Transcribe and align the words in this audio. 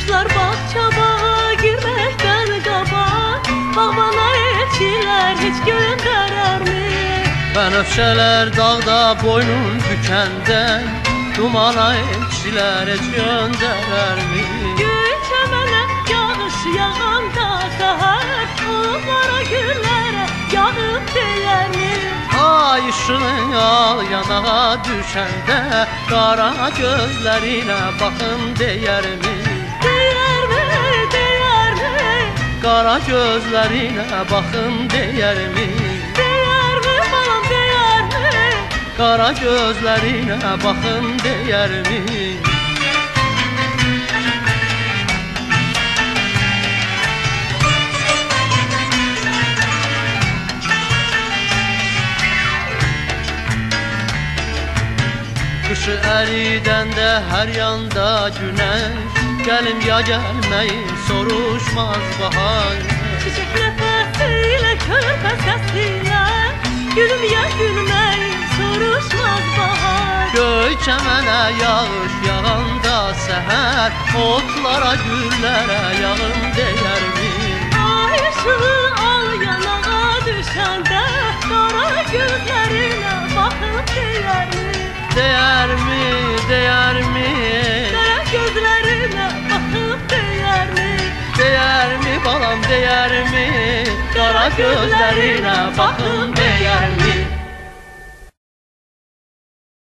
Quşlar 0.00 0.28
bağçama 0.32 1.08
girməkdən 1.60 2.52
qabaq 2.64 3.48
Babana 3.76 4.28
elçilər 4.42 5.34
heç 5.42 5.58
göndərərmi? 5.66 6.84
Bənövşələr 7.56 8.52
dağda 8.56 8.96
boynun 9.20 9.76
bükəndə 9.84 10.62
Dumana 11.36 11.90
elçilər 12.00 12.88
heç 12.94 13.04
göndərərmi? 13.18 14.46
Gül 14.80 15.12
çəmənə 15.28 15.82
yağış 16.14 16.58
yağanda 16.78 17.50
səhər 17.76 18.64
Onlara 18.78 19.44
güllərə 19.52 20.26
yağıb 20.56 21.12
deyərmi? 21.12 21.92
Ay 22.46 22.88
işığın 22.88 23.54
al 23.68 24.04
yanağa 24.14 24.66
düşəndə 24.88 25.62
Qara 26.08 26.52
gözlərinə 26.80 27.82
baxın? 28.00 28.52
Deyərmi, 28.64 29.49
Qara 32.70 32.98
gözlərinə 33.02 34.18
baxın 34.30 34.74
deyərmi? 34.92 35.64
Deyərmi 36.18 36.92
balam, 37.12 37.48
deyərmi? 37.50 38.60
Qara 38.94 39.30
gözlərinə 39.40 40.52
baxın 40.62 41.08
deyərmi? 41.24 41.98
Qışı 55.66 55.98
əridəndə 56.14 57.10
hər 57.32 57.56
yanda 57.58 58.12
günəş 58.38 59.19
Gəlim 59.50 59.80
ya 59.82 59.96
gəlməyin 60.06 60.90
soruşmaz 61.08 62.10
bahar. 62.20 62.76
Çiçək 63.22 63.56
nəfəsilə, 63.56 64.74
körpə 64.84 65.32
səsilə 65.40 66.20
Gülüm 66.94 67.24
ya 67.32 67.42
gülməyin 67.56 68.44
soruşmaz 68.52 69.48
bahar. 69.56 70.30
Göy 70.36 70.78
çəmənə 70.86 71.40
yağış 71.62 72.14
yağanda 72.28 72.94
səhər 73.24 73.98
Otlara 74.22 74.94
güllərə 75.02 75.82
yağın 75.98 76.48
deyərmi 76.60 77.34
Ay 77.88 78.22
ışığı 78.30 78.72
al 79.10 79.28
yanağa 79.48 80.06
düşəndə 80.30 81.04
Qara 81.50 81.90
gözlərinə 82.14 82.59
Qara 94.40 94.56
gözlərinə 94.56 95.56
baxın 95.76 96.32
deyərmi 96.38 96.99